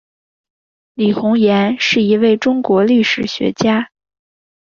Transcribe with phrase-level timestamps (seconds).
[0.95, 3.91] 李洪岩是一位中国历史学家。